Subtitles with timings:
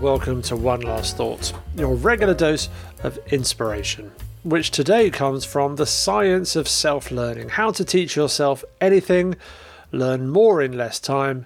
[0.00, 2.70] welcome to One Last Thought, your regular dose
[3.02, 4.10] of inspiration,
[4.42, 9.36] which today comes from the science of self learning how to teach yourself anything,
[9.92, 11.44] learn more in less time,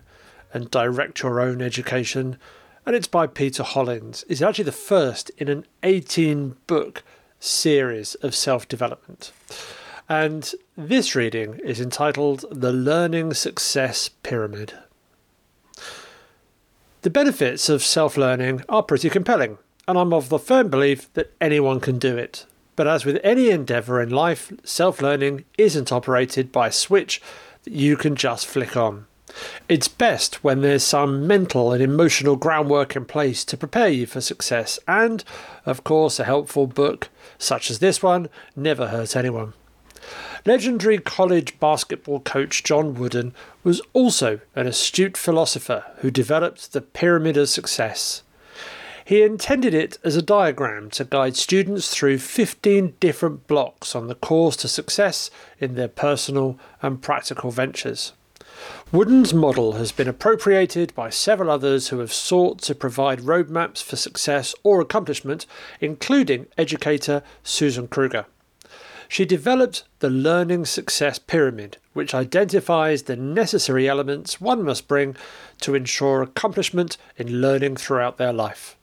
[0.54, 2.38] and direct your own education.
[2.86, 4.24] And it's by Peter Hollins.
[4.28, 7.02] It's actually the first in an 18 book
[7.40, 9.32] series of self development.
[10.08, 14.74] And this reading is entitled The Learning Success Pyramid.
[17.02, 21.32] The benefits of self learning are pretty compelling, and I'm of the firm belief that
[21.40, 22.44] anyone can do it.
[22.74, 27.22] But as with any endeavour in life, self learning isn't operated by a switch
[27.62, 29.06] that you can just flick on.
[29.68, 34.20] It's best when there's some mental and emotional groundwork in place to prepare you for
[34.20, 35.22] success, and,
[35.64, 39.52] of course, a helpful book, such as this one, never hurts anyone.
[40.46, 47.36] Legendary college basketball coach John Wooden was also an astute philosopher who developed the Pyramid
[47.36, 48.22] of Success.
[49.04, 54.14] He intended it as a diagram to guide students through 15 different blocks on the
[54.14, 58.12] course to success in their personal and practical ventures.
[58.92, 63.96] Wooden's model has been appropriated by several others who have sought to provide roadmaps for
[63.96, 65.46] success or accomplishment,
[65.80, 68.26] including educator Susan Kruger.
[69.08, 75.16] She developed the Learning Success Pyramid, which identifies the necessary elements one must bring
[75.62, 78.76] to ensure accomplishment in learning throughout their life.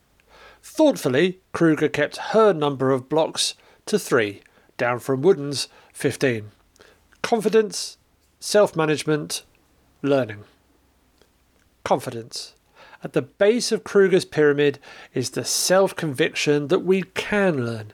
[0.64, 3.54] Thoughtfully, Kruger kept her number of blocks
[3.86, 4.42] to three,
[4.78, 6.50] down from Wooden's 15.
[7.22, 7.98] Confidence,
[8.40, 9.44] self management,
[10.02, 10.44] learning.
[11.84, 12.56] Confidence.
[13.04, 14.80] At the base of Kruger's pyramid
[15.14, 17.94] is the self conviction that we can learn.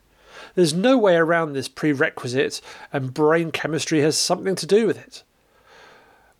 [0.55, 5.23] There's no way around this prerequisite, and brain chemistry has something to do with it.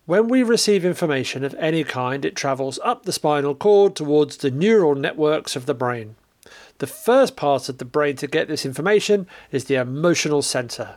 [0.05, 4.51] When we receive information of any kind, it travels up the spinal cord towards the
[4.51, 6.15] neural networks of the brain.
[6.79, 10.95] The first part of the brain to get this information is the emotional centre,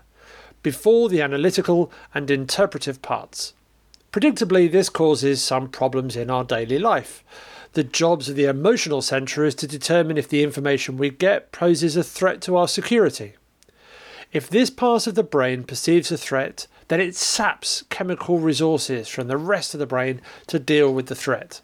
[0.62, 3.52] before the analytical and interpretive parts.
[4.10, 7.22] Predictably, this causes some problems in our daily life.
[7.74, 11.96] The jobs of the emotional centre is to determine if the information we get poses
[11.96, 13.34] a threat to our security.
[14.32, 19.26] If this part of the brain perceives a threat, then it saps chemical resources from
[19.26, 21.62] the rest of the brain to deal with the threat.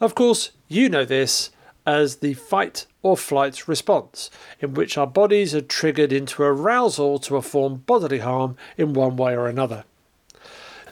[0.00, 1.50] Of course, you know this
[1.84, 4.30] as the fight or flight response,
[4.60, 9.36] in which our bodies are triggered into arousal to perform bodily harm in one way
[9.36, 9.84] or another.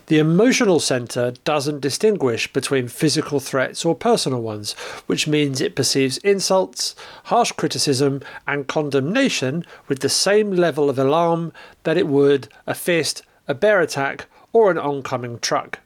[0.07, 4.73] The emotional centre doesn't distinguish between physical threats or personal ones,
[5.07, 11.53] which means it perceives insults, harsh criticism, and condemnation with the same level of alarm
[11.85, 15.79] that it would a fist, a bear attack, or an oncoming truck.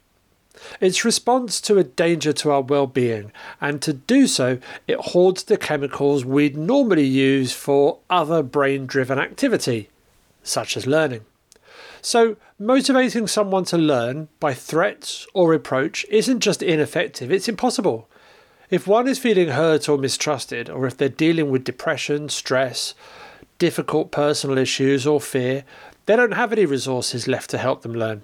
[0.81, 5.45] Its response to a danger to our well being, and to do so, it hoards
[5.45, 9.91] the chemicals we'd normally use for other brain driven activity,
[10.43, 11.25] such as learning.
[12.03, 18.09] So, motivating someone to learn by threats or reproach isn't just ineffective, it's impossible.
[18.69, 22.95] If one is feeling hurt or mistrusted, or if they're dealing with depression, stress,
[23.59, 25.65] difficult personal issues, or fear,
[26.07, 28.23] they don't have any resources left to help them learn.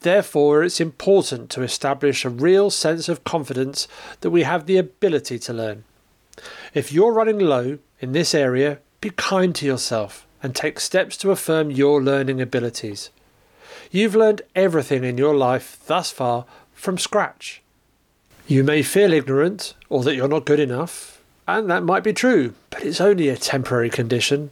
[0.00, 3.88] Therefore, it's important to establish a real sense of confidence
[4.20, 5.84] that we have the ability to learn.
[6.74, 11.30] If you're running low in this area, be kind to yourself and take steps to
[11.30, 13.08] affirm your learning abilities.
[13.90, 16.44] You've learned everything in your life thus far
[16.74, 17.62] from scratch.
[18.46, 22.52] You may feel ignorant or that you're not good enough, and that might be true,
[22.68, 24.50] but it's only a temporary condition.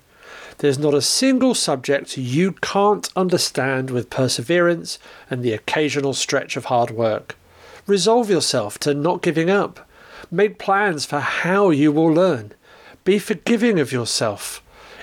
[0.58, 4.98] There's not a single subject you can't understand with perseverance
[5.28, 7.36] and the occasional stretch of hard work.
[7.86, 9.86] Resolve yourself to not giving up.
[10.30, 12.52] Make plans for how you will learn.
[13.04, 14.62] Be forgiving of yourself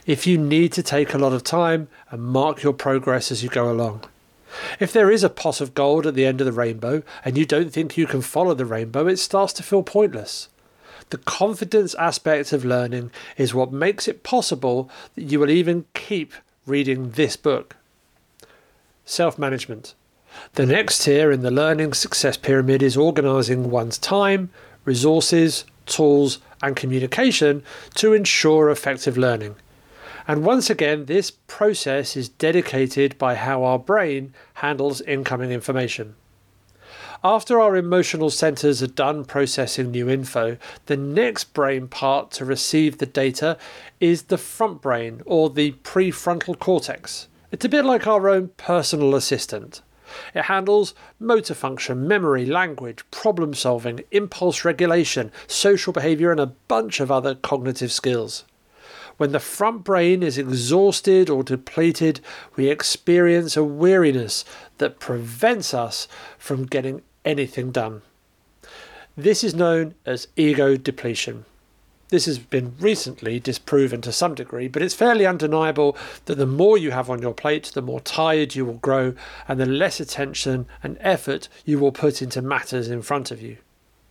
[0.10, 3.50] if you need to take a lot of time and mark your progress as you
[3.50, 4.04] go along.
[4.80, 7.46] If there is a pot of gold at the end of the rainbow and you
[7.46, 10.50] don't think you can follow the rainbow, it starts to feel pointless.
[11.12, 16.34] The confidence aspect of learning is what makes it possible that you will even keep
[16.66, 17.76] reading this book.
[19.06, 19.94] Self management.
[20.56, 24.50] The next tier in the learning success pyramid is organising one's time,
[24.86, 27.62] resources, tools, and communication
[27.94, 29.56] to ensure effective learning.
[30.30, 36.14] And once again, this process is dedicated by how our brain handles incoming information.
[37.24, 43.00] After our emotional centers are done processing new info, the next brain part to receive
[43.00, 43.58] the data
[44.00, 47.28] is the front brain or the prefrontal cortex.
[47.52, 49.82] It's a bit like our own personal assistant.
[50.36, 57.00] It handles motor function, memory, language, problem solving, impulse regulation, social behaviour, and a bunch
[57.00, 58.46] of other cognitive skills.
[59.20, 62.22] When the front brain is exhausted or depleted,
[62.56, 64.46] we experience a weariness
[64.78, 66.08] that prevents us
[66.38, 68.02] from getting anything done.
[69.18, 71.44] This is known as ego depletion.
[72.08, 76.78] This has been recently disproven to some degree, but it's fairly undeniable that the more
[76.78, 79.16] you have on your plate, the more tired you will grow,
[79.50, 83.58] and the less attention and effort you will put into matters in front of you.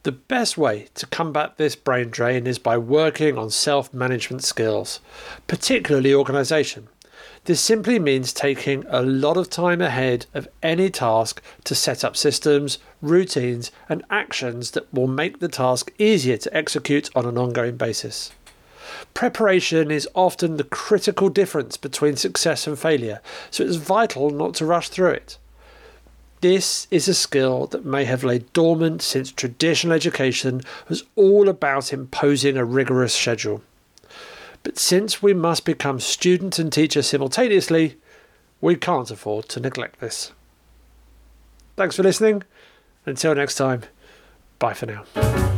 [0.09, 5.01] The best way to combat this brain drain is by working on self management skills,
[5.47, 6.89] particularly organisation.
[7.45, 12.17] This simply means taking a lot of time ahead of any task to set up
[12.17, 17.77] systems, routines, and actions that will make the task easier to execute on an ongoing
[17.77, 18.33] basis.
[19.13, 23.21] Preparation is often the critical difference between success and failure,
[23.51, 25.37] so it's vital not to rush through it.
[26.41, 31.93] This is a skill that may have laid dormant since traditional education was all about
[31.93, 33.63] imposing a rigorous schedule.
[34.63, 37.97] But since we must become student and teacher simultaneously,
[38.61, 40.33] we can't afford to neglect this.
[41.77, 42.45] Thanks for listening.
[43.07, 43.83] Until next time,
[44.59, 45.58] bye for now.